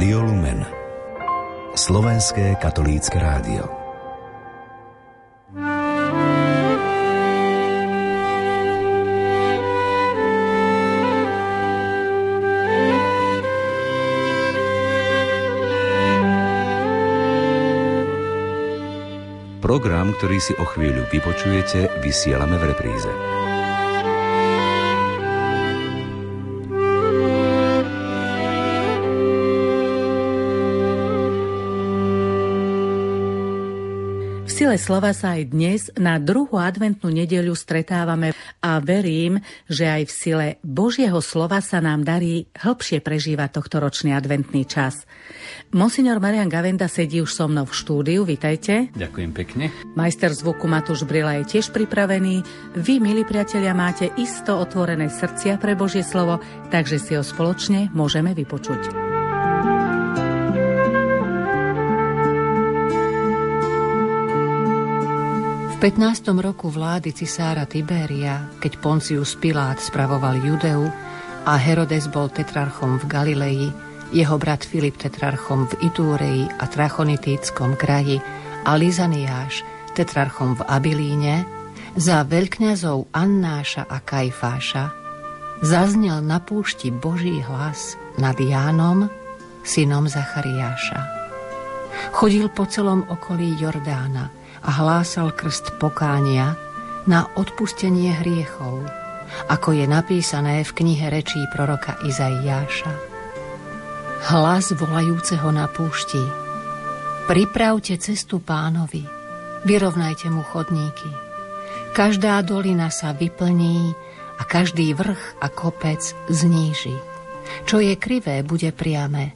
[0.00, 0.64] Rádio Lumen
[1.76, 3.68] Slovenské katolícke rádio
[19.60, 23.39] Program, ktorý si o chvíľu vypočujete, vysielame v repríze.
[34.70, 38.30] Sile slova sa aj dnes na druhú adventnú nedeľu stretávame
[38.62, 44.14] a verím, že aj v sile Božieho slova sa nám darí hĺbšie prežívať tohto ročný
[44.14, 45.10] adventný čas.
[45.74, 48.94] Monsignor Marian Gavenda sedí už so mnou v štúdiu, vitajte.
[48.94, 49.74] Ďakujem pekne.
[49.98, 52.46] Majster zvuku Matúš Brila je tiež pripravený.
[52.78, 56.38] Vy, milí priatelia, máte isto otvorené srdcia pre Božie slovo,
[56.70, 59.09] takže si ho spoločne môžeme vypočuť.
[65.80, 66.36] 15.
[66.44, 70.84] roku vlády cisára Tiberia, keď Poncius Pilát spravoval Judeu
[71.48, 73.64] a Herodes bol tetrarchom v Galilei,
[74.12, 78.20] jeho brat Filip tetrarchom v Itúrei a Trachonitíckom kraji
[78.68, 79.64] a Lizaniáš
[79.96, 81.48] tetrarchom v Abilíne,
[81.96, 84.92] za veľkňazov Annáša a Kajfáša
[85.64, 89.08] zaznel na púšti Boží hlas nad Jánom,
[89.64, 91.08] synom Zachariáša.
[92.12, 94.28] Chodil po celom okolí Jordána–
[94.60, 96.56] a hlásal krst pokánia
[97.08, 98.84] na odpustenie hriechov,
[99.48, 102.92] ako je napísané v knihe rečí proroka Izaiáša.
[104.30, 106.20] Hlas volajúceho na púšti.
[107.24, 109.06] Pripravte cestu pánovi,
[109.64, 111.08] vyrovnajte mu chodníky.
[111.96, 113.96] Každá dolina sa vyplní
[114.36, 116.94] a každý vrch a kopec zníži.
[117.64, 119.32] Čo je krivé, bude priame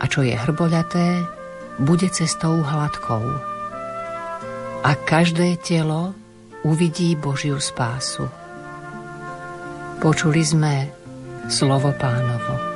[0.00, 1.22] a čo je hrboľaté,
[1.78, 3.51] bude cestou hladkou
[4.82, 6.14] a každé telo
[6.66, 8.26] uvidí Božiu spásu.
[10.02, 10.90] Počuli sme
[11.46, 12.71] slovo pánovo.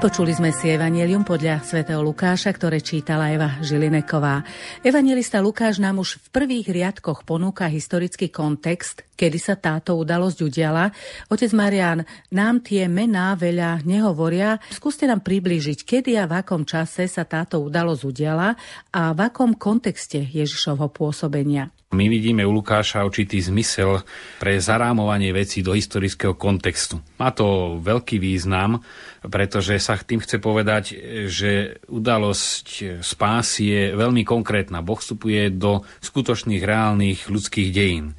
[0.00, 4.40] Vypočuli sme si Evangelium podľa svätého Lukáša, ktoré čítala Eva Žilineková.
[4.80, 10.88] Evangelista Lukáš nám už v prvých riadkoch ponúka historický kontext, kedy sa táto udalosť udiala.
[11.28, 12.00] Otec Marian,
[12.32, 14.56] nám tie mená veľa nehovoria.
[14.72, 18.56] Skúste nám priblížiť, kedy a v akom čase sa táto udalosť udiala
[18.96, 21.68] a v akom kontexte Ježišovho pôsobenia.
[21.90, 24.06] My vidíme u Lukáša určitý zmysel
[24.38, 27.02] pre zarámovanie vecí do historického kontextu.
[27.18, 28.78] Má to veľký význam,
[29.26, 30.94] pretože sa tým chce povedať,
[31.26, 34.86] že udalosť spásy je veľmi konkrétna.
[34.86, 38.14] Boh vstupuje do skutočných, reálnych ľudských dejín.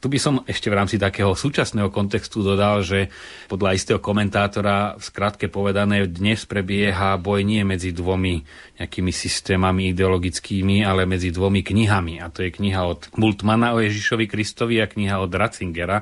[0.00, 3.12] Tu by som ešte v rámci takého súčasného kontextu dodal, že
[3.52, 8.40] podľa istého komentátora v skratke povedané dnes prebieha boj nie medzi dvomi
[8.80, 12.16] nejakými systémami ideologickými, ale medzi dvomi knihami.
[12.16, 16.00] A to je kniha od Bultmana o Ježišovi Kristovi a kniha od Ratzingera,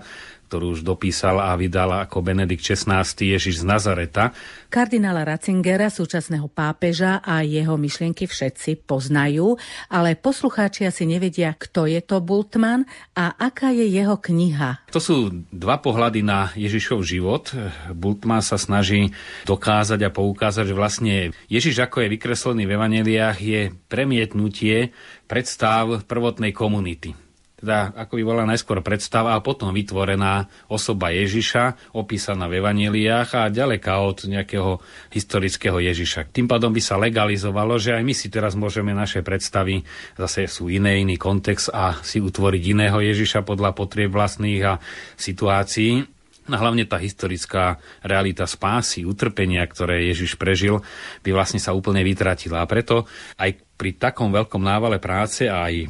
[0.49, 4.33] ktorú už dopísal a vydal ako Benedikt XVI Ježiš z Nazareta.
[4.73, 9.61] Kardinála Ratzingera, súčasného pápeža a jeho myšlienky všetci poznajú,
[9.93, 14.89] ale poslucháči asi nevedia, kto je to Bultmann a aká je jeho kniha.
[14.89, 17.53] To sú dva pohľady na Ježišov život.
[17.93, 19.13] Bultmann sa snaží
[19.45, 21.15] dokázať a poukázať, že vlastne
[21.53, 23.61] Ježiš, ako je vykreslený v Evaneliách, je
[23.93, 24.97] premietnutie
[25.29, 27.28] predstav prvotnej komunity
[27.59, 33.51] teda ako by bola najskôr predstava a potom vytvorená osoba Ježiša, opísaná v evaneliách a
[33.51, 34.79] ďaleka od nejakého
[35.11, 36.31] historického Ježiša.
[36.31, 39.83] Tým pádom by sa legalizovalo, že aj my si teraz môžeme naše predstavy,
[40.15, 44.79] zase sú iné, iný kontext a si utvoriť iného Ježiša podľa potrieb vlastných a
[45.19, 46.18] situácií.
[46.49, 50.81] No hlavne tá historická realita spásy, utrpenia, ktoré Ježiš prežil,
[51.23, 52.65] by vlastne sa úplne vytratila.
[52.65, 53.05] A preto
[53.37, 55.87] aj pri takom veľkom návale práce a aj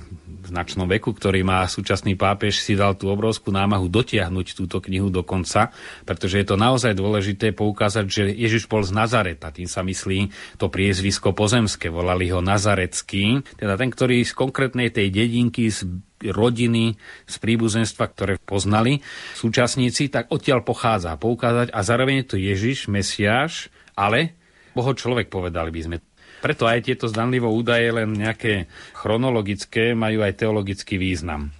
[0.48, 5.24] značnom veku, ktorý má súčasný pápež, si dal tú obrovskú námahu dotiahnuť túto knihu do
[5.24, 5.72] konca,
[6.04, 10.68] pretože je to naozaj dôležité poukázať, že Ježiš bol z Nazareta, tým sa myslí to
[10.68, 15.84] priezvisko pozemské, volali ho Nazarecký, teda ten, ktorý z konkrétnej tej dedinky, z
[16.22, 19.00] rodiny, z príbuzenstva, ktoré poznali
[19.38, 24.34] súčasníci, tak odtiaľ pochádza poukázať a zároveň je to Ježiš, Mesiáš, ale
[24.74, 25.96] Boho človek povedali by sme.
[26.38, 31.50] Preto aj tieto zdanlivo údaje, len nejaké chronologické, majú aj teologický význam.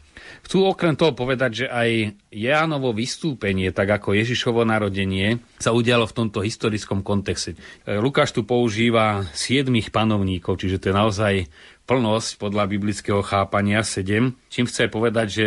[0.47, 6.17] Chcú okrem toho povedať, že aj Jánovo vystúpenie, tak ako Ježišovo narodenie, sa udialo v
[6.17, 7.59] tomto historickom kontexte.
[7.85, 11.35] Lukáš tu používa siedmých panovníkov, čiže to je naozaj
[11.89, 15.47] plnosť podľa biblického chápania 7, čím chce povedať, že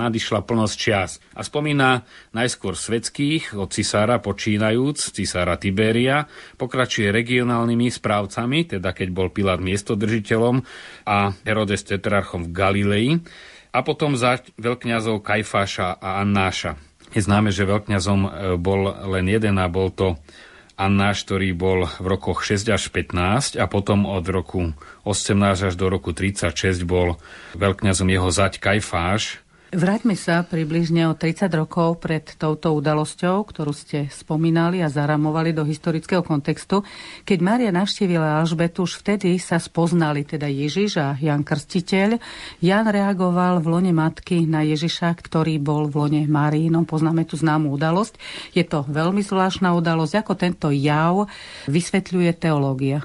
[0.00, 1.20] nadišla plnosť čias.
[1.36, 6.24] A spomína najskôr svetských, od cisára počínajúc, cisára Tiberia,
[6.56, 10.64] pokračuje regionálnymi správcami, teda keď bol Pilát miestodržiteľom
[11.04, 13.08] a Herodes tetrarchom v Galilei,
[13.74, 16.78] a potom za veľkňazov Kajfáša a Annáša.
[17.10, 20.14] Je známe, že veľkňazom e, bol len jeden a bol to
[20.74, 24.74] Annáš, ktorý bol v rokoch 6 až 15 a potom od roku
[25.06, 27.22] 18 až do roku 36 bol
[27.54, 29.43] veľkňazom jeho zať Kajfáš,
[29.74, 35.66] Vráťme sa približne o 30 rokov pred touto udalosťou, ktorú ste spomínali a zaramovali do
[35.66, 36.86] historického kontextu.
[37.26, 42.22] Keď Mária navštívila Alžbetu, už vtedy sa spoznali teda Ježiš a Jan Krstiteľ.
[42.62, 46.22] Jan reagoval v lone matky na Ježiša, ktorý bol v lone
[46.70, 48.14] No, Poznáme tu známu udalosť.
[48.54, 50.22] Je to veľmi zvláštna udalosť.
[50.22, 51.26] Ako tento jav
[51.66, 53.02] vysvetľuje teológia?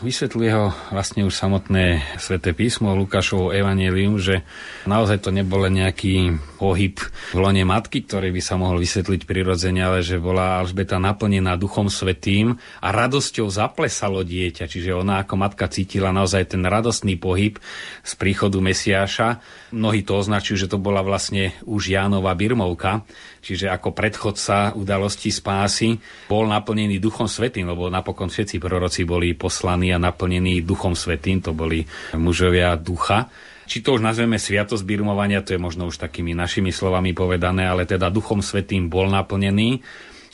[0.00, 4.48] Vysvetľuje ho vlastne už samotné sväté písmo Lukášovo evanelium, že
[4.88, 6.96] naozaj to nebol nejaký pohyb
[7.32, 11.92] v lone matky, ktorý by sa mohol vysvetliť prirodzene, ale že bola Alžbeta naplnená Duchom
[11.92, 14.72] Svetým a radosťou zaplesalo dieťa.
[14.72, 17.60] Čiže ona ako matka cítila naozaj ten radostný pohyb
[18.00, 19.44] z príchodu Mesiáša.
[19.76, 23.04] Mnohí to označujú, že to bola vlastne už Jánova Birmovka,
[23.40, 25.96] čiže ako predchodca udalosti spásy,
[26.28, 31.56] bol naplnený Duchom Svetým, lebo napokon všetci proroci boli poslaní a naplnení Duchom Svetým, to
[31.56, 31.82] boli
[32.14, 33.32] mužovia ducha.
[33.70, 37.86] Či to už nazveme sviatosť birmovania, to je možno už takými našimi slovami povedané, ale
[37.86, 39.80] teda Duchom Svetým bol naplnený.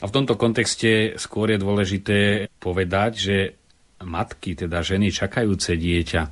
[0.00, 2.19] A v tomto kontexte skôr je dôležité
[2.61, 3.37] povedať, že
[4.05, 6.23] matky, teda ženy čakajúce dieťa,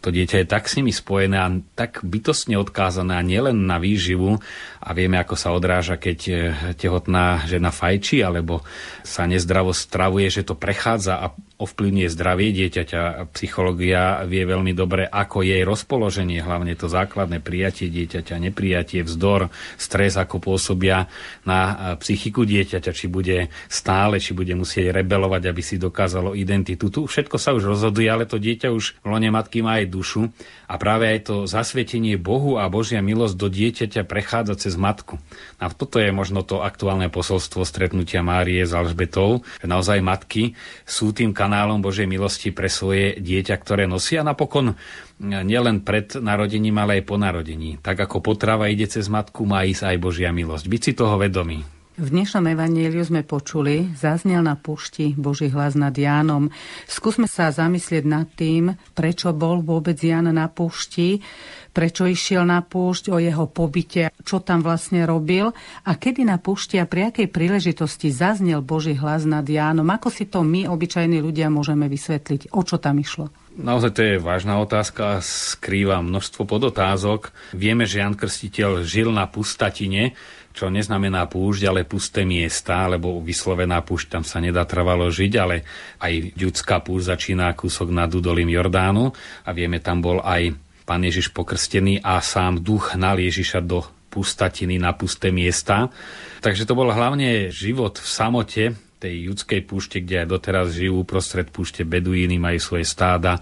[0.00, 4.38] to dieťa je tak s nimi spojené a tak bytostne odkázané a nielen na výživu
[4.86, 6.34] a vieme, ako sa odráža, keď e,
[6.78, 8.62] tehotná žena fajčí alebo
[9.02, 11.26] sa nezdravo stravuje, že to prechádza a
[11.56, 13.32] ovplyvňuje zdravie dieťaťa.
[13.32, 19.48] Psychológia vie veľmi dobre, ako jej rozpoloženie, hlavne to základné prijatie dieťaťa, neprijatie, vzdor,
[19.80, 21.08] stres, ako pôsobia
[21.48, 26.92] na e, psychiku dieťaťa, či bude stále, či bude musieť rebelovať, aby si dokázalo identitu.
[26.92, 30.30] Tu všetko sa už rozhoduje, ale to dieťa už v lone matky má aj dušu
[30.66, 35.22] a práve aj to zasvetenie Bohu a Božia milosť do dieťaťa prechádza cez matku.
[35.62, 41.14] A toto je možno to aktuálne posolstvo stretnutia Márie s Alžbetou, že naozaj matky sú
[41.14, 44.74] tým kanálom Božej milosti pre svoje dieťa, ktoré nosia napokon
[45.20, 47.80] nielen pred narodením, ale aj po narodení.
[47.80, 50.64] Tak ako potrava ide cez matku, má ísť aj Božia milosť.
[50.68, 51.75] Byť si toho vedomý.
[51.96, 56.52] V dnešnom evaníliu sme počuli, zaznel na pušti Boží hlas nad Jánom.
[56.84, 61.24] Skúsme sa zamyslieť nad tým, prečo bol vôbec Ján na pušti,
[61.72, 65.56] prečo išiel na púšť, o jeho pobyte, čo tam vlastne robil
[65.88, 69.88] a kedy na púšti a pri akej príležitosti zaznel Boží hlas nad Jánom.
[69.88, 72.52] Ako si to my, obyčajní ľudia, môžeme vysvetliť?
[72.52, 73.32] O čo tam išlo?
[73.56, 77.32] Naozaj to je vážna otázka, skrýva množstvo podotázok.
[77.56, 80.12] Vieme, že Jan Krstiteľ žil na pustatine,
[80.56, 85.68] čo neznamená púšť, ale pusté miesta, lebo vyslovená púšť tam sa nedá trvalo žiť, ale
[86.00, 89.12] aj ľudská púšť začína kúsok nad údolím Jordánu
[89.44, 90.56] a vieme, tam bol aj
[90.88, 95.92] pán Ježiš pokrstený a sám duch hnal Ježiša do pustatiny na pusté miesta.
[96.40, 98.64] Takže to bol hlavne život v samote,
[98.96, 103.36] tej judskej púšte, kde aj doteraz žijú prostred púšte beduíny, majú svoje stáda,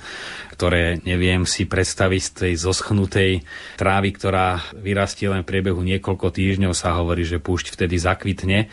[0.51, 3.33] ktoré neviem si predstaviť z tej zoschnutej
[3.79, 8.67] trávy, ktorá vyrastie len v priebehu niekoľko týždňov, sa hovorí, že púšť vtedy zakvitne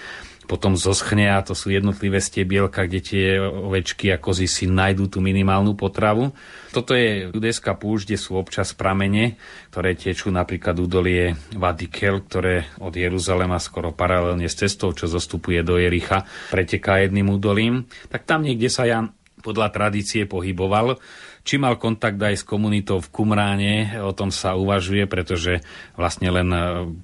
[0.51, 5.24] potom zoschne a to sú jednotlivé stiebielka, kde tie ovečky a kozy si nájdú tú
[5.24, 6.36] minimálnu potravu.
[6.75, 9.39] Toto je judejská púšť, kde sú občas pramene,
[9.72, 15.79] ktoré tečú napríklad údolie Vadikel, ktoré od Jeruzalema skoro paralelne s cestou, čo zostupuje do
[15.79, 17.88] Jericha, preteká jedným údolím.
[18.12, 21.00] Tak tam niekde sa Jan podľa tradície pohyboval
[21.41, 25.65] či mal kontakt aj s komunitou v Kumráne, o tom sa uvažuje, pretože
[25.98, 26.60] vlastne len e,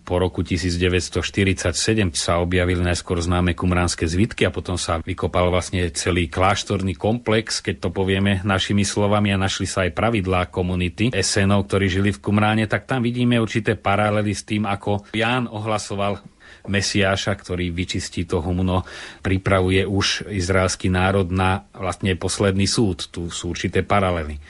[0.06, 1.74] po roku 1947
[2.13, 7.88] sa objavili najskôr známe kumránske zvitky a potom sa vykopal vlastne celý kláštorný komplex, keď
[7.88, 12.70] to povieme našimi slovami a našli sa aj pravidlá komunity esenov, ktorí žili v Kumráne,
[12.70, 16.37] tak tam vidíme určité paralely s tým, ako Ján ohlasoval
[16.68, 18.84] Mesiáša, ktorý vyčistí to humno,
[19.24, 23.08] pripravuje už izraelský národ na vlastne posledný súd.
[23.08, 24.42] Tu sú určité paralely.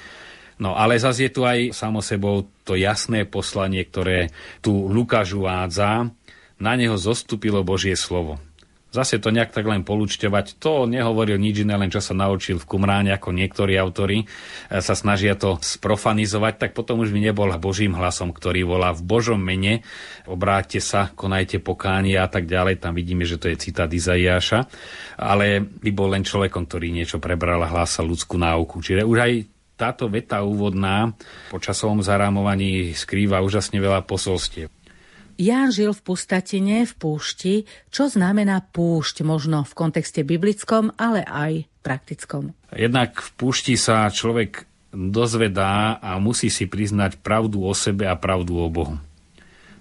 [0.58, 6.10] No ale zase je tu aj samo sebou to jasné poslanie, ktoré tu Lukáš uvádza.
[6.58, 8.42] Na neho zostúpilo Božie slovo
[8.92, 10.60] zase to nejak tak len polúčťovať.
[10.64, 14.26] To nehovoril nič iné, len čo sa naučil v Kumráne, ako niektorí autory e,
[14.80, 19.40] sa snažia to sprofanizovať, tak potom už by nebol Božím hlasom, ktorý volá v Božom
[19.42, 19.84] mene,
[20.30, 22.80] obráťte sa, konajte pokánie a tak ďalej.
[22.80, 24.70] Tam vidíme, že to je citát Izaiáša,
[25.20, 28.80] ale by bol len človekom, ktorý niečo prebral a hlásal ľudskú náuku.
[28.80, 29.34] Čiže už aj
[29.78, 31.14] táto veta úvodná
[31.54, 34.77] po časovom zarámovaní skrýva úžasne veľa posolstiev.
[35.38, 37.56] Ján žil v pustatine, v púšti,
[37.94, 42.58] čo znamená púšť možno v kontexte biblickom, ale aj praktickom.
[42.74, 48.58] Jednak v púšti sa človek dozvedá a musí si priznať pravdu o sebe a pravdu
[48.58, 48.98] o Bohu.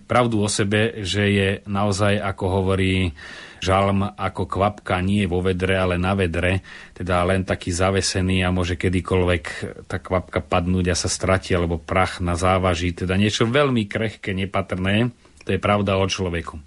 [0.06, 3.16] Pravdu o sebe, že je naozaj, ako hovorí
[3.58, 6.62] žalm, ako kvapka nie vo vedre, ale na vedre,
[6.94, 9.44] teda len taký zavesený a môže kedykoľvek
[9.90, 15.10] tá kvapka padnúť a sa strati, alebo prach na závaží, teda niečo veľmi krehké, nepatrné,
[15.46, 16.58] to je pravda o človeku.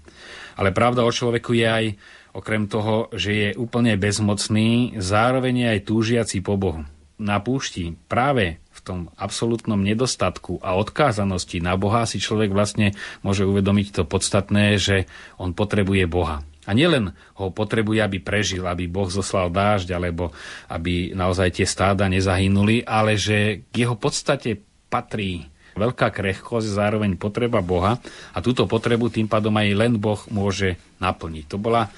[0.56, 1.86] Ale pravda o človeku je aj,
[2.32, 6.88] okrem toho, že je úplne bezmocný, zároveň aj túžiaci po Bohu.
[7.20, 13.44] Na púšti práve v tom absolútnom nedostatku a odkázanosti na Boha si človek vlastne môže
[13.44, 15.04] uvedomiť to podstatné, že
[15.36, 16.40] on potrebuje Boha.
[16.64, 20.32] A nielen ho potrebuje, aby prežil, aby Boh zoslal dážď, alebo
[20.72, 27.60] aby naozaj tie stáda nezahynuli, ale že k jeho podstate patrí veľká krehkosť, zároveň potreba
[27.60, 27.98] Boha
[28.34, 31.44] a túto potrebu tým pádom aj len Boh môže naplniť.
[31.50, 31.90] To bola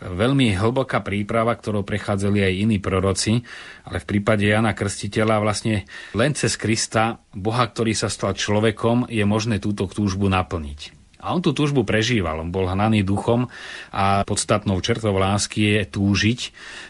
[0.00, 3.40] veľmi hlboká príprava, ktorou prechádzali aj iní proroci,
[3.88, 9.24] ale v prípade Jana Krstiteľa vlastne len cez Krista, Boha, ktorý sa stal človekom, je
[9.24, 10.92] možné túto túžbu naplniť.
[11.16, 13.48] A on tú túžbu prežíval, on bol hnaný duchom
[13.90, 16.40] a podstatnou čertou lásky je túžiť.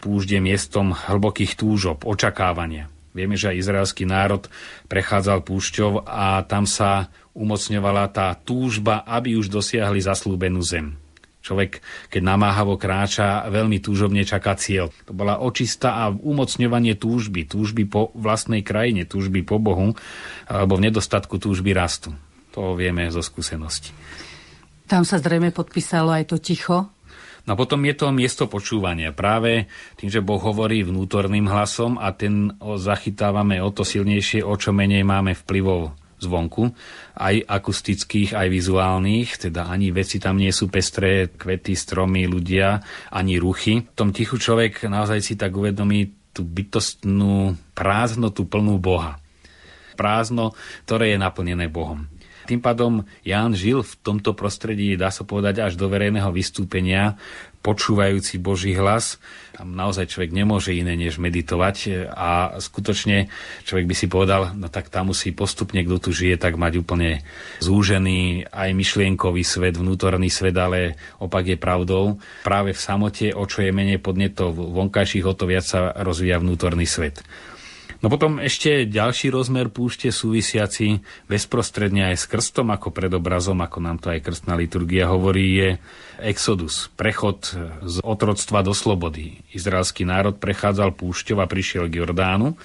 [0.03, 2.91] Púžde miestom hlbokých túžob, očakávania.
[3.17, 4.45] Vieme, že aj izraelský národ
[4.85, 10.93] prechádzal púšťou a tam sa umocňovala tá túžba, aby už dosiahli zaslúbenú zem.
[11.41, 11.79] Človek,
[12.11, 14.91] keď namáhavo kráča, veľmi túžobne čaká cieľ.
[15.07, 19.95] To bola očista a umocňovanie túžby, túžby po vlastnej krajine, túžby po Bohu,
[20.45, 22.11] alebo v nedostatku túžby rastu.
[22.51, 23.95] To vieme zo skúsenosti.
[24.91, 26.91] Tam sa zrejme podpísalo aj to ticho,
[27.47, 29.15] No a potom je to miesto počúvania.
[29.15, 34.75] Práve tým, že Boh hovorí vnútorným hlasom a ten zachytávame o to silnejšie, o čo
[34.75, 36.73] menej máme vplyvov zvonku,
[37.15, 42.81] aj akustických, aj vizuálnych, teda ani veci tam nie sú pestré, kvety, stromy, ľudia,
[43.13, 43.85] ani ruchy.
[43.85, 49.21] V tom tichu človek naozaj si tak uvedomí tú bytostnú prázdnotu plnú Boha.
[49.97, 50.53] Prázdno,
[50.85, 52.05] ktoré je naplnené Bohom.
[52.47, 57.19] Tým pádom Ján žil v tomto prostredí, dá sa povedať, až do verejného vystúpenia,
[57.59, 59.19] počúvajúci Boží hlas.
[59.51, 63.27] Tam naozaj človek nemôže iné než meditovať a skutočne
[63.67, 67.27] človek by si povedal, no tak tam musí postupne, kto tu žije, tak mať úplne
[67.59, 72.23] zúžený aj myšlienkový svet, vnútorný svet, ale opak je pravdou.
[72.47, 76.87] Práve v samote, o čo je menej podnetov vonkajších, o to viac sa rozvíja vnútorný
[76.87, 77.19] svet.
[77.97, 83.97] No potom ešte ďalší rozmer púšte súvisiaci bezprostredne aj s krstom ako predobrazom, ako nám
[83.97, 85.69] to aj krstná liturgia hovorí, je
[86.21, 89.41] exodus, prechod z otroctva do slobody.
[89.53, 92.57] Izraelský národ prechádzal púšťou a prišiel k Jordánu,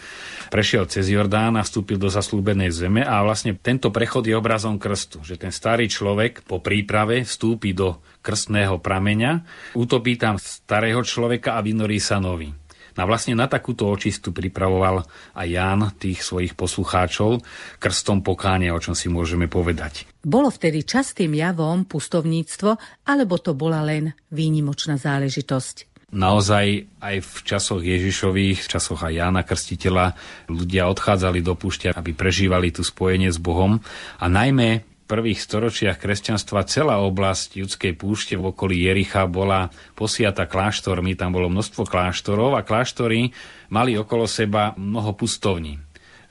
[0.52, 5.24] prešiel cez Jordán a vstúpil do zaslúbenej zeme a vlastne tento prechod je obrazom krstu,
[5.24, 9.44] že ten starý človek po príprave vstúpi do krstného prameňa,
[9.76, 12.52] utopí tam starého človeka a vynorí sa nový.
[12.96, 15.04] No a vlastne na takúto očistu pripravoval
[15.37, 17.40] aj Ján tých svojich poslucháčov
[17.80, 20.04] krstom pokánia, o čom si môžeme povedať.
[20.22, 22.76] Bolo vtedy častým javom pustovníctvo,
[23.08, 25.92] alebo to bola len výnimočná záležitosť?
[26.12, 30.12] Naozaj aj v časoch Ježišových, v časoch aj Jána Krstiteľa,
[30.52, 33.80] ľudia odchádzali do púšťa, aby prežívali tu spojenie s Bohom
[34.20, 41.12] a najmä prvých storočiach kresťanstva celá oblasť judskej púšte v okolí Jericha bola posiata kláštormi,
[41.12, 43.28] tam bolo množstvo kláštorov a kláštory
[43.69, 45.76] mali okolo seba mnoho pustovní.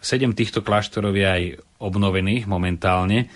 [0.02, 1.44] Sedem týchto kláštorov je aj
[1.78, 3.30] obnovených momentálne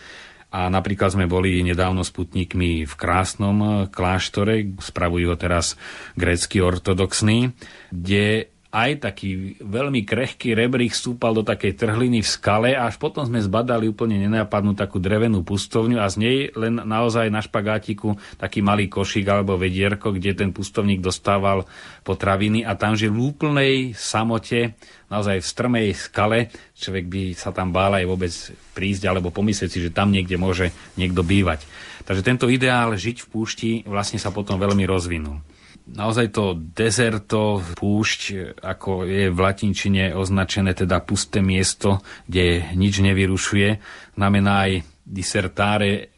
[0.50, 5.78] a napríklad sme boli nedávno s putníkmi v krásnom kláštore, spravujú ho teraz
[6.18, 7.54] grécky ortodoxný,
[7.94, 13.24] kde aj taký veľmi krehký rebrík stúpal do takej trhliny v skale a až potom
[13.24, 18.60] sme zbadali úplne nenápadnú takú drevenú pustovňu a z nej len naozaj na špagátiku taký
[18.60, 21.64] malý košík alebo vedierko, kde ten pustovník dostával
[22.04, 24.76] potraviny a tam žil v úplnej samote,
[25.08, 26.52] naozaj v strmej skale.
[26.76, 28.34] Človek by sa tam bál aj vôbec
[28.76, 31.64] prísť alebo pomyslieť si, že tam niekde môže niekto bývať.
[32.04, 35.55] Takže tento ideál žiť v púšti vlastne sa potom veľmi rozvinul
[35.90, 43.70] naozaj to dezerto, púšť, ako je v latinčine označené teda pusté miesto, kde nič nevyrušuje,
[44.18, 44.72] znamená aj
[45.06, 46.16] disertáre,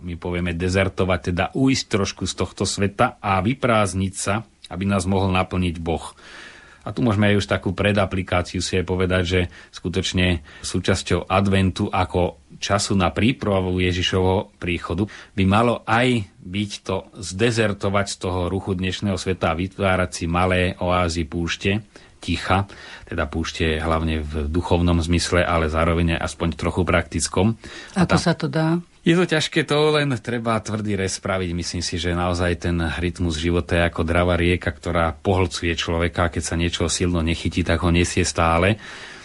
[0.00, 5.28] my povieme dezertovať, teda uísť trošku z tohto sveta a vyprázdniť sa, aby nás mohol
[5.36, 6.16] naplniť Boh.
[6.80, 12.39] A tu môžeme aj už takú predaplikáciu si aj povedať, že skutočne súčasťou adventu ako
[12.60, 19.16] času na prípravu Ježišovho príchodu by malo aj byť to zdezertovať z toho ruchu dnešného
[19.16, 21.80] sveta a vytvárať si malé oázy púšte,
[22.20, 22.68] ticha,
[23.08, 27.56] teda púšte hlavne v duchovnom zmysle, ale zároveň aspoň trochu praktickom.
[27.96, 28.20] Ako tam...
[28.20, 28.76] sa to dá?
[29.00, 31.56] Je to ťažké, to len treba tvrdý res spraviť.
[31.56, 36.28] Myslím si, že naozaj ten rytmus života je ako dravá rieka, ktorá pohlcuje človeka.
[36.28, 38.76] Keď sa niečo silno nechytí, tak ho nesie stále.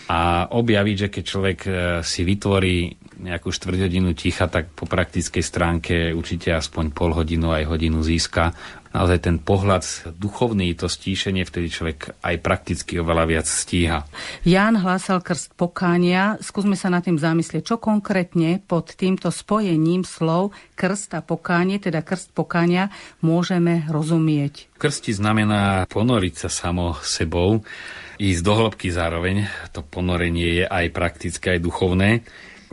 [0.05, 1.71] A objaviť, že keď človek e,
[2.05, 2.93] si vytvorí
[3.25, 8.53] nejakú štvrť hodinu ticha, tak po praktickej stránke určite aspoň pol hodinu aj hodinu získa
[8.95, 9.83] naozaj ten pohľad
[10.15, 14.07] duchovný, to stíšenie, vtedy človek aj prakticky oveľa viac stíha.
[14.47, 16.39] Ján hlásal krst pokánia.
[16.39, 21.99] Skúsme sa nad tým zamyslieť, čo konkrétne pod týmto spojením slov krst a pokánie, teda
[21.99, 22.87] krst pokánia,
[23.19, 24.71] môžeme rozumieť.
[24.79, 27.67] Krsti znamená ponoriť sa samo sebou,
[28.17, 29.47] ísť do hĺbky zároveň.
[29.75, 32.09] To ponorenie je aj praktické, aj duchovné.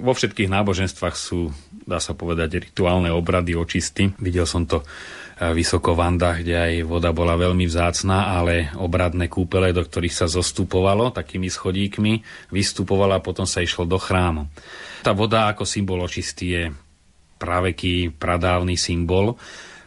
[0.00, 1.52] Vo všetkých náboženstvách sú,
[1.84, 4.10] dá sa povedať, rituálne obrady očisty.
[4.18, 4.82] Videl som to
[5.42, 10.26] vysoko v Andách, kde aj voda bola veľmi vzácná, ale obradné kúpele, do ktorých sa
[10.30, 12.22] zostupovalo takými schodíkmi,
[12.54, 14.46] vystupovalo a potom sa išlo do chrámu.
[15.02, 16.64] Tá voda ako symbol očistý je
[17.42, 19.34] praveký, pradávny symbol.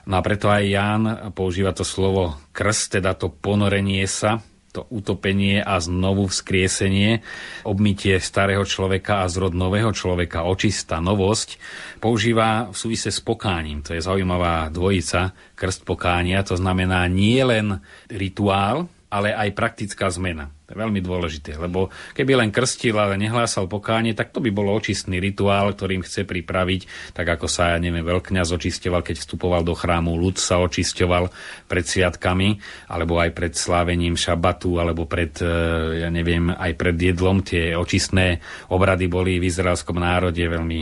[0.06, 4.44] No a preto aj Ján používa to slovo krst, teda to ponorenie sa,
[4.76, 7.24] to utopenie a znovu vzkriesenie,
[7.64, 11.60] obmytie starého človeka a zrod nového človeka, očistá, novosť,
[12.04, 13.80] používa v súvise s pokáním.
[13.88, 17.80] To je zaujímavá dvojica, krst pokánia, to znamená nie len
[18.12, 20.55] rituál, ale aj praktická zmena.
[20.66, 24.66] To je veľmi dôležité, lebo keby len krstil, ale nehlásal pokánie, tak to by bol
[24.74, 29.78] očistný rituál, ktorým chce pripraviť, tak ako sa, ja neviem, veľkňaz očistoval, keď vstupoval do
[29.78, 31.30] chrámu, ľud sa očisťoval
[31.70, 32.58] pred sviatkami,
[32.90, 35.54] alebo aj pred slávením šabatu, alebo pred, e,
[36.02, 37.46] ja neviem, aj pred jedlom.
[37.46, 38.42] Tie očistné
[38.74, 40.82] obrady boli v izraelskom národe veľmi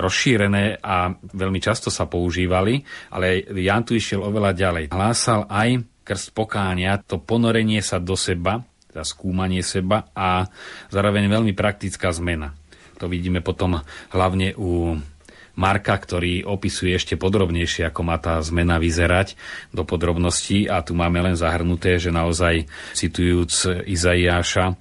[0.00, 2.80] rozšírené a veľmi často sa používali,
[3.12, 4.84] ale Jan tu išiel oveľa ďalej.
[4.88, 8.64] Hlásal aj krst pokánia, to ponorenie sa do seba,
[8.98, 10.50] teda skúmanie seba a
[10.90, 12.50] zároveň veľmi praktická zmena.
[12.98, 13.78] To vidíme potom
[14.10, 14.98] hlavne u
[15.54, 19.38] Marka, ktorý opisuje ešte podrobnejšie, ako má tá zmena vyzerať
[19.70, 22.66] do podrobností a tu máme len zahrnuté, že naozaj
[22.98, 24.74] citujúc Izaiáša,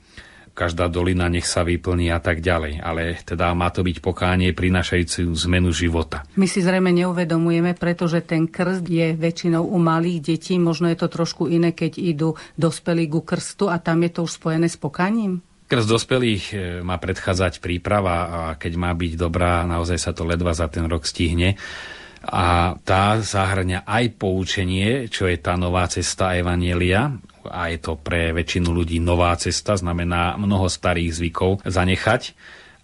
[0.58, 2.82] každá dolina nech sa vyplní a tak ďalej.
[2.82, 6.26] Ale teda má to byť pokánie prinášajúcu zmenu života.
[6.34, 10.58] My si zrejme neuvedomujeme, pretože ten krst je väčšinou u malých detí.
[10.58, 14.42] Možno je to trošku iné, keď idú dospelí ku krstu a tam je to už
[14.42, 15.46] spojené s pokáním?
[15.68, 20.56] Krst dospelých e, má predchádzať príprava a keď má byť dobrá, naozaj sa to ledva
[20.56, 21.60] za ten rok stihne
[22.28, 27.14] a tá zahrňa aj poučenie, čo je tá nová cesta Evanielia,
[27.50, 32.36] a je to pre väčšinu ľudí nová cesta, znamená mnoho starých zvykov zanechať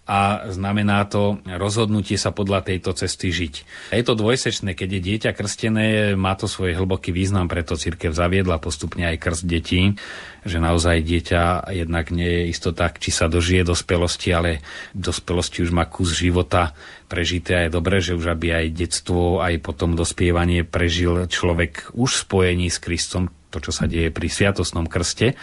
[0.04, 3.54] a znamená to rozhodnutie sa podľa tejto cesty žiť.
[3.88, 8.60] Je to dvojsečné, keď je dieťa krstené, má to svoj hlboký význam, preto církev zaviedla
[8.60, 9.96] postupne aj krst detí,
[10.44, 14.60] že naozaj dieťa jednak nie je istota, či sa dožije dospelosti, ale
[14.92, 16.76] dospelosti už má kus života
[17.08, 22.12] prežité a je dobré, že už aby aj detstvo, aj potom dospievanie prežil človek už
[22.12, 25.38] v spojení s Kristom, to, čo sa deje pri sviatosnom krste.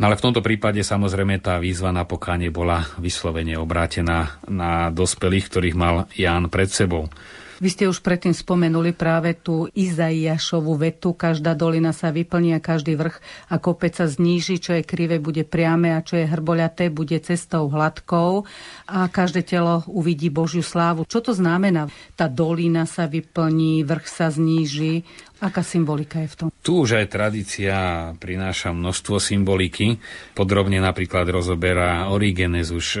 [0.00, 5.48] No ale v tomto prípade samozrejme tá výzva na pokánie bola vyslovene obrátená na dospelých,
[5.52, 7.12] ktorých mal Ján pred sebou.
[7.56, 13.00] Vy ste už predtým spomenuli práve tú Izaiašovú vetu, každá dolina sa vyplní a každý
[13.00, 13.16] vrch
[13.48, 17.72] a kopec sa zníži, čo je krivé, bude priame a čo je hrboľaté, bude cestou
[17.72, 18.44] hladkou
[18.84, 21.08] a každé telo uvidí Božiu slávu.
[21.08, 21.88] Čo to znamená?
[22.12, 25.08] Tá dolina sa vyplní, vrch sa zníži.
[25.36, 26.48] Aká symbolika je v tom?
[26.64, 27.76] Tu už aj tradícia
[28.16, 30.00] prináša množstvo symboliky.
[30.32, 33.00] Podrobne napríklad rozoberá Origenes už e,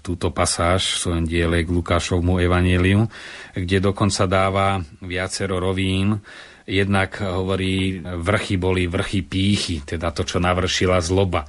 [0.00, 3.04] túto pasáž v svojom diele k Lukášovmu evanieliu,
[3.52, 6.24] kde dokonca dáva viacero rovín.
[6.64, 11.44] Jednak hovorí, vrchy boli vrchy pýchy, teda to, čo navršila zloba.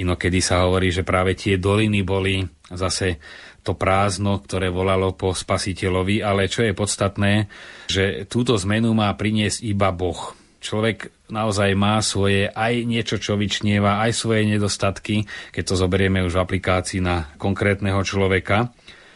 [0.00, 2.40] Inokedy sa hovorí, že práve tie doliny boli
[2.72, 3.20] zase
[3.64, 7.48] to prázdno, ktoré volalo po spasiteľovi, ale čo je podstatné,
[7.88, 10.36] že túto zmenu má priniesť iba Boh.
[10.60, 16.36] Človek naozaj má svoje aj niečo, čo vyčnieva, aj svoje nedostatky, keď to zoberieme už
[16.36, 18.72] v aplikácii na konkrétneho človeka.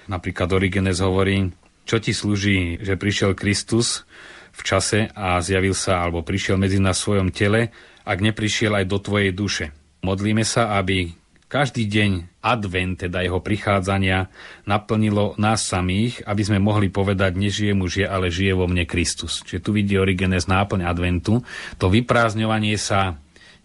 [0.08, 1.52] Napríklad Origenes hovorí,
[1.84, 4.08] čo ti slúži, že prišiel Kristus
[4.52, 7.72] v čase a zjavil sa, alebo prišiel medzi nás v svojom tele,
[8.08, 9.72] ak neprišiel aj do tvojej duše.
[10.00, 11.12] Modlíme sa, aby
[11.48, 14.28] každý deň advent, teda jeho prichádzania,
[14.68, 19.40] naplnilo nás samých, aby sme mohli povedať, nežije mu žije, ale žije vo mne Kristus.
[19.42, 21.40] Čiže tu vidí Origenes náplň adventu.
[21.80, 23.16] To vyprázdňovanie sa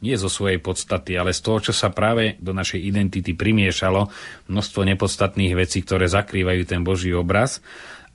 [0.04, 4.12] nie zo svojej podstaty, ale z toho, čo sa práve do našej identity primiešalo,
[4.52, 7.64] množstvo nepodstatných vecí, ktoré zakrývajú ten Boží obraz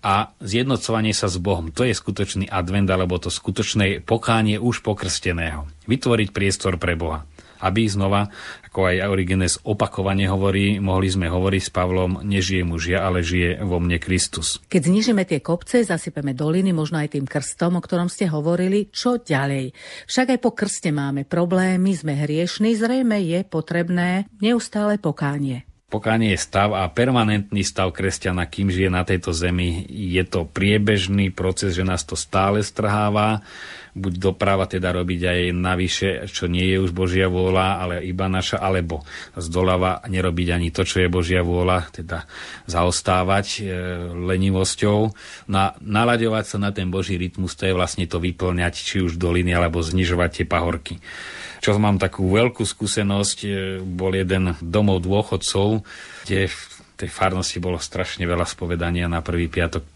[0.05, 1.73] a zjednocovanie sa s Bohom.
[1.73, 5.65] To je skutočný advent, alebo to skutočné pokánie už pokrsteného.
[5.89, 7.25] Vytvoriť priestor pre Boha
[7.63, 8.31] aby znova,
[8.69, 13.83] ako aj Origenes opakovane hovorí, mohli sme hovoriť s Pavlom, nežije mužia, ale žije vo
[13.83, 14.63] mne Kristus.
[14.71, 19.19] Keď znižíme tie kopce, zasypeme doliny, možno aj tým krstom, o ktorom ste hovorili, čo
[19.19, 19.75] ďalej?
[20.07, 25.69] Však aj po krste máme problémy, sme hriešní, zrejme je potrebné neustále pokánie.
[25.89, 29.89] Pokánie je stav a permanentný stav kresťana, kým žije na tejto zemi.
[29.89, 33.41] Je to priebežný proces, že nás to stále strháva
[33.95, 38.61] buď doprava teda robiť aj navyše, čo nie je už Božia vôľa, ale iba naša,
[38.61, 39.05] alebo
[39.37, 42.29] z doľava nerobiť ani to, čo je Božia vôľa, teda
[42.69, 43.63] zaostávať e,
[44.13, 44.99] lenivosťou.
[45.49, 49.55] Na, nalaďovať sa na ten Boží rytmus, to je vlastne to vyplňať či už doliny,
[49.55, 51.01] alebo znižovať tie pahorky.
[51.59, 53.49] Čo mám takú veľkú skúsenosť, e,
[53.83, 55.83] bol jeden domov dôchodcov,
[56.27, 56.59] kde v
[56.99, 59.87] tej farnosti bolo strašne veľa spovedania na prvý piatok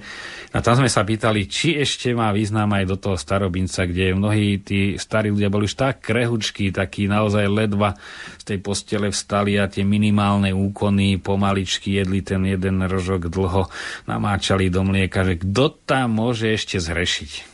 [0.52, 4.60] a tam sme sa pýtali, či ešte má význam aj do toho starobinca, kde mnohí
[4.60, 7.96] tí starí ľudia boli už tak krehučkí, takí naozaj ledva
[8.36, 13.72] z tej postele vstali a tie minimálne úkony pomaličky jedli ten jeden rožok dlho,
[14.04, 17.48] namáčali do mlieka, že kto tam môže ešte zrešiť.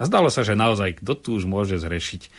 [0.00, 2.32] A zdalo sa, že naozaj kto tu už môže zrešiť.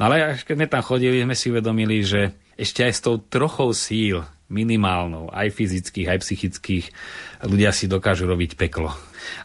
[0.00, 3.76] No ale keď sme tam chodili, sme si uvedomili, že ešte aj s tou trochou
[3.76, 6.86] síl, minimálnou, aj fyzických, aj psychických,
[7.44, 8.92] ľudia si dokážu robiť peklo.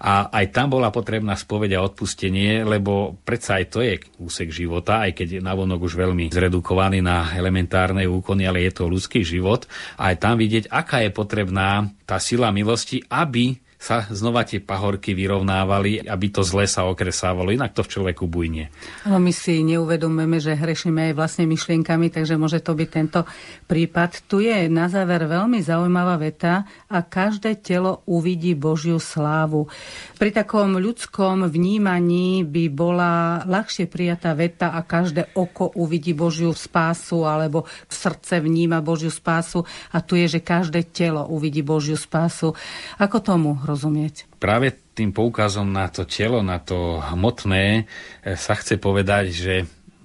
[0.02, 5.04] A aj tam bola potrebná spoveď a odpustenie, lebo predsa aj to je úsek života,
[5.06, 9.68] aj keď je navonok už veľmi zredukovaný na elementárne úkony, ale je to ľudský život.
[10.00, 15.14] A aj tam vidieť, aká je potrebná tá sila milosti, aby sa znova tie pahorky
[15.14, 17.54] vyrovnávali, aby to zle sa okresávalo.
[17.54, 18.74] Inak to v človeku bujne.
[19.06, 23.22] Ale my si neuvedomujeme, že hrešíme aj vlastne myšlienkami, takže môže to byť tento
[23.70, 24.26] prípad.
[24.26, 29.70] Tu je na záver veľmi zaujímavá veta a každé telo uvidí Božiu slávu.
[30.18, 37.30] Pri takom ľudskom vnímaní by bola ľahšie prijatá veta a každé oko uvidí Božiu spásu
[37.30, 39.62] alebo srdce vníma Božiu spásu
[39.94, 42.58] a tu je, že každé telo uvidí Božiu spásu.
[42.98, 44.40] Ako tomu rozumieť.
[44.40, 49.56] Práve tým poukazom na to telo, na to hmotné, eh, sa chce povedať, že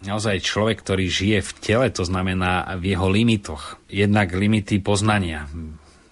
[0.03, 3.79] naozaj človek, ktorý žije v tele, to znamená v jeho limitoch.
[3.87, 5.46] Jednak limity poznania.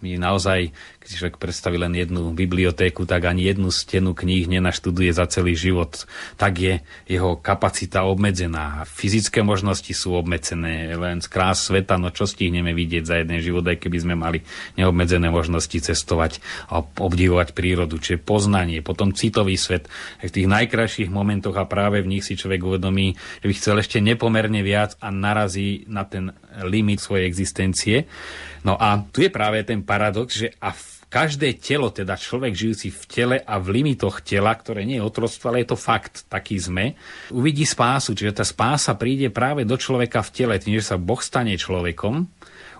[0.00, 5.24] My naozaj, keď človek predstaví len jednu bibliotéku, tak ani jednu stenu kníh nenaštuduje za
[5.32, 6.04] celý život.
[6.36, 6.74] Tak je
[7.08, 8.84] jeho kapacita obmedzená.
[8.84, 13.64] Fyzické možnosti sú obmedzené, len z krás sveta, no čo stihneme vidieť za jeden život,
[13.64, 14.44] aj keby sme mali
[14.76, 19.88] neobmedzené možnosti cestovať a obdivovať prírodu, čiže poznanie, potom citový svet.
[20.20, 24.04] V tých najkrajších momentoch a práve v nich si človek uvedomí, že by chcel ešte
[24.04, 28.04] nepomerne viac a narazí na ten limit svojej existencie.
[28.68, 30.76] No a tu je práve ten paradox, že a
[31.10, 35.50] každé telo, teda človek žijúci v tele a v limitoch tela, ktoré nie je otroctvo,
[35.50, 36.94] ale je to fakt, taký sme,
[37.34, 38.14] uvidí spásu.
[38.14, 42.30] Čiže tá spása príde práve do človeka v tele, tým, že sa Boh stane človekom,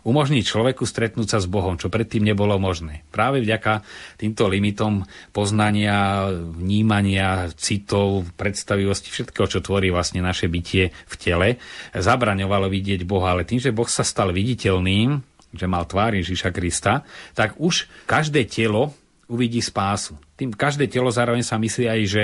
[0.07, 3.05] umožní človeku stretnúť sa s Bohom, čo predtým nebolo možné.
[3.13, 3.85] Práve vďaka
[4.17, 11.49] týmto limitom poznania, vnímania, citov, predstavivosti, všetkého, čo tvorí vlastne naše bytie v tele,
[11.93, 13.37] zabraňovalo vidieť Boha.
[13.37, 17.03] Ale tým, že Boh sa stal viditeľným, že mal tvár Ježiša Krista,
[17.35, 18.95] tak už každé telo
[19.31, 20.19] uvidí spásu.
[20.35, 22.23] Tým každé telo zároveň sa myslí aj, že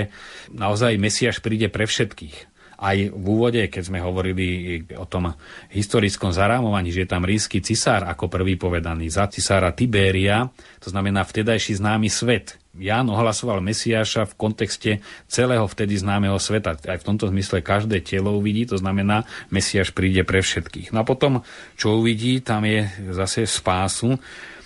[0.51, 2.55] naozaj Mesiaš príde pre všetkých.
[2.77, 5.33] Aj v úvode, keď sme hovorili o tom
[5.73, 10.45] historickom zarámovaní, že je tam rísky cisár ako prvý povedaný za cisára Tibéria,
[10.77, 14.91] to znamená vtedajší známy svet, Ján ohlasoval Mesiáša v kontexte
[15.27, 16.77] celého vtedy známeho sveta.
[16.77, 20.93] Aj v tomto zmysle každé telo uvidí, to znamená, Mesiáš príde pre všetkých.
[20.93, 21.41] No a potom,
[21.77, 24.21] čo uvidí, tam je zase spásu.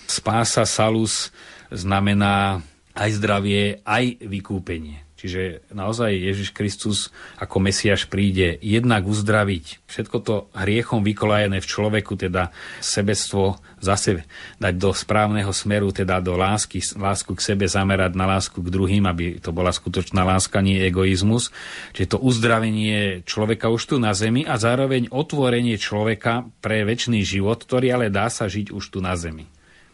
[0.07, 1.31] Spása salus
[1.71, 2.59] znamená
[2.91, 5.10] aj zdravie, aj vykúpenie.
[5.21, 12.17] Čiže naozaj Ježiš Kristus ako Mesiaš príde jednak uzdraviť všetko to hriechom vykolajené v človeku,
[12.17, 12.49] teda
[12.81, 14.25] sebectvo zase
[14.57, 19.05] dať do správneho smeru, teda do lásky, lásku k sebe zamerať na lásku k druhým,
[19.05, 21.53] aby to bola skutočná láska, nie egoizmus.
[21.93, 27.61] Čiže to uzdravenie človeka už tu na zemi a zároveň otvorenie človeka pre väčší život,
[27.61, 29.45] ktorý ale dá sa žiť už tu na zemi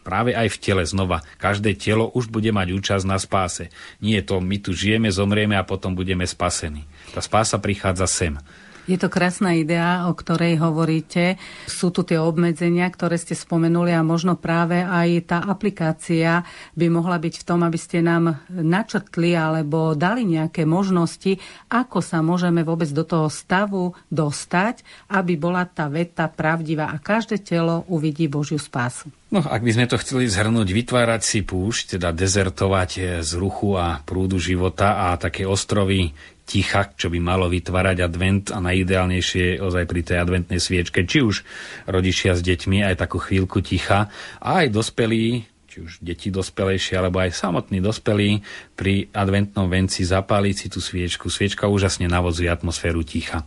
[0.08, 1.20] práve aj v tele znova.
[1.36, 3.68] Každé telo už bude mať účasť na spáse.
[4.00, 6.88] Nie je to, my tu žijeme, zomrieme a potom budeme spasení.
[7.12, 8.40] Tá spása prichádza sem.
[8.88, 11.36] Je to krásna idea, o ktorej hovoríte.
[11.68, 16.40] Sú tu tie obmedzenia, ktoré ste spomenuli a možno práve aj tá aplikácia
[16.72, 21.36] by mohla byť v tom, aby ste nám načrtli alebo dali nejaké možnosti,
[21.68, 24.80] ako sa môžeme vôbec do toho stavu dostať,
[25.12, 29.12] aby bola tá veta pravdivá a každé telo uvidí Božiu spásu.
[29.28, 34.00] No, ak by sme to chceli zhrnúť, vytvárať si púšť, teda dezertovať z ruchu a
[34.00, 36.16] prúdu života a také ostrovy
[36.48, 41.44] ticha, čo by malo vytvárať advent a najideálnejšie ozaj pri tej adventnej sviečke, či už
[41.84, 44.08] rodičia s deťmi aj takú chvíľku ticha
[44.40, 48.40] a aj dospelí, či už deti dospelejšie, alebo aj samotní dospelí
[48.72, 51.28] pri adventnom venci zapáliť si tú sviečku.
[51.28, 53.44] Sviečka úžasne navodzuje atmosféru ticha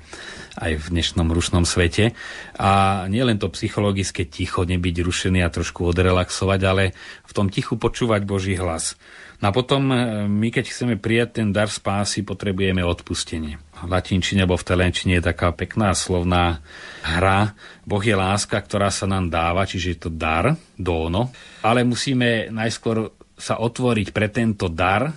[0.58, 2.12] aj v dnešnom rušnom svete.
[2.60, 6.84] A nielen to psychologické ticho, nebyť rušený a trošku odrelaxovať, ale
[7.24, 9.00] v tom tichu počúvať Boží hlas.
[9.42, 9.98] No a potom e,
[10.30, 13.58] my, keď chceme prijať ten dar spásy, potrebujeme odpustenie.
[13.82, 16.62] V latinčine alebo v telenčine je taká pekná slovná
[17.02, 17.58] hra.
[17.82, 21.34] Boh je láska, ktorá sa nám dáva, čiže je to dar, dono.
[21.66, 25.10] Ale musíme najskôr sa otvoriť pre tento dar,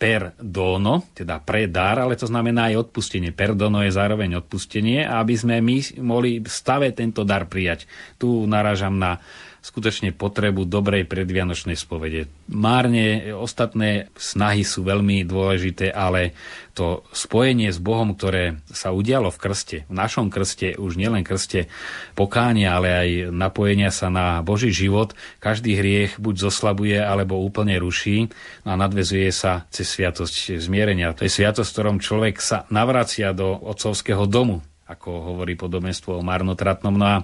[0.00, 3.36] per dono, teda pre dar, ale to znamená aj odpustenie.
[3.36, 7.84] Per dono je zároveň odpustenie, aby sme my mohli v stave tento dar prijať.
[8.16, 9.20] Tu narážam na
[9.60, 12.32] skutočne potrebu dobrej predvianočnej spovede.
[12.48, 16.32] Márne ostatné snahy sú veľmi dôležité, ale
[16.72, 21.68] to spojenie s Bohom, ktoré sa udialo v krste, v našom krste, už nielen krste
[22.16, 25.12] pokánia, ale aj napojenia sa na Boží život,
[25.44, 28.32] každý hriech buď zoslabuje, alebo úplne ruší
[28.64, 31.12] a nadvezuje sa cez sviatosť zmierenia.
[31.12, 36.26] To je sviatosť, v ktorom človek sa navracia do otcovského domu, ako hovorí podobenstvo o
[36.26, 36.94] marnotratnom.
[36.98, 37.16] No a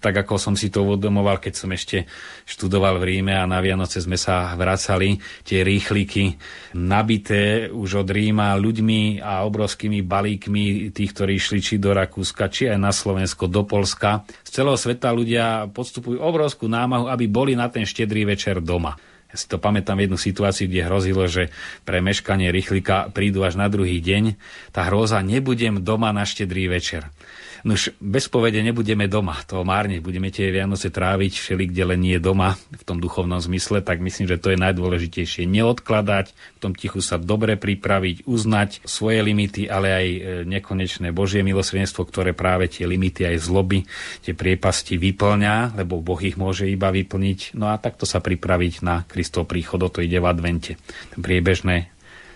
[0.00, 2.08] tak ako som si to uvedomoval, keď som ešte
[2.48, 6.40] študoval v Ríme a na Vianoce sme sa vracali, tie rýchliky
[6.72, 12.72] nabité už od Ríma ľuďmi a obrovskými balíkmi tých, ktorí išli či do Rakúska, či
[12.72, 14.24] aj na Slovensko, do Polska.
[14.42, 18.96] Z celého sveta ľudia podstupujú obrovskú námahu, aby boli na ten štedrý večer doma.
[19.32, 21.48] Ja si to pamätám jednu situáciu, kde hrozilo, že
[21.88, 24.36] pre meškanie rýchlika prídu až na druhý deň.
[24.76, 27.08] Tá hroza, nebudem doma na štedrý večer.
[27.62, 32.00] No už bez povede nebudeme doma, to márne, budeme tie Vianoce tráviť všeli, kde len
[32.02, 35.46] nie doma, v tom duchovnom zmysle, tak myslím, že to je najdôležitejšie.
[35.46, 41.46] Neodkladať, v tom tichu sa dobre pripraviť, uznať svoje limity, ale aj e, nekonečné Božie
[41.46, 43.86] milosrdenstvo, ktoré práve tie limity aj zloby,
[44.26, 47.54] tie priepasti vyplňa, lebo Boh ich môže iba vyplniť.
[47.54, 50.74] No a takto sa pripraviť na Kristov príchod, to ide v advente.
[51.14, 51.92] Priebežné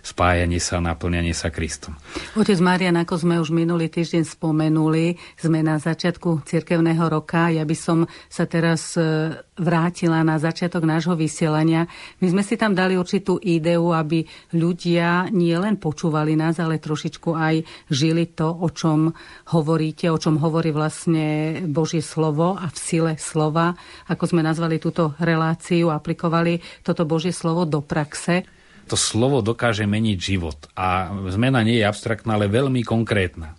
[0.06, 1.98] spájanie sa, naplňanie sa Kristom.
[2.38, 7.50] Otec Marian, ako sme už minulý týždeň spomenuli, sme na začiatku cirkevného roka.
[7.50, 11.90] Ja by som sa teraz e, vrátila na začiatok nášho vysielania.
[12.22, 14.22] My sme si tam dali určitú ideu, aby
[14.54, 19.10] ľudia nie len počúvali nás, ale trošičku aj žili to, o čom
[19.50, 23.74] hovoríte, o čom hovorí vlastne Božie slovo a v sile slova,
[24.06, 28.55] ako sme nazvali túto reláciu, aplikovali toto Božie slovo do praxe
[28.86, 30.58] to slovo dokáže meniť život.
[30.78, 33.58] A zmena nie je abstraktná, ale veľmi konkrétna.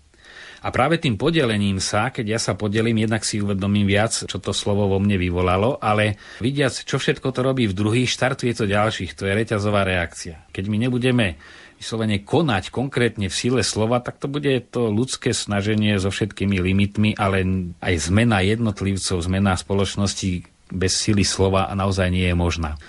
[0.66, 4.52] A práve tým podelením sa, keď ja sa podelím, jednak si uvedomím viac, čo to
[4.52, 9.14] slovo vo mne vyvolalo, ale vidiac, čo všetko to robí v druhých, štartuje to ďalších.
[9.16, 10.50] To je reťazová reakcia.
[10.50, 11.38] Keď my nebudeme
[11.78, 17.14] vyslovene konať konkrétne v sile slova, tak to bude to ľudské snaženie so všetkými limitmi,
[17.14, 17.46] ale
[17.78, 20.42] aj zmena jednotlivcov, zmena spoločnosti
[20.74, 22.82] bez sily slova naozaj nie je možná.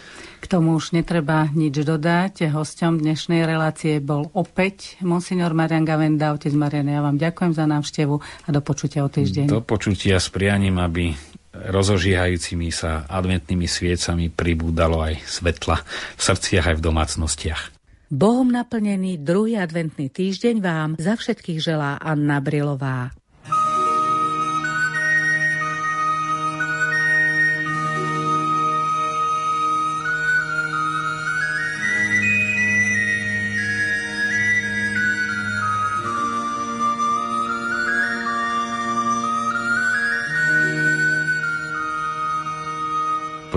[0.48, 2.48] Tomu už netreba nič dodať.
[2.48, 6.32] Hosťom dnešnej relácie bol opäť monsignor Marian Gavenda.
[6.32, 9.44] Otec Marian, ja vám ďakujem za návštevu a do počutia o týždeň.
[9.44, 11.12] Do počutia s prianím, aby
[11.52, 15.84] rozožíhajúcimi sa adventnými sviecami pribúdalo aj svetla
[16.16, 17.62] v srdciach aj v domácnostiach.
[18.08, 23.12] Bohom naplnený druhý adventný týždeň vám za všetkých želá Anna Brilová.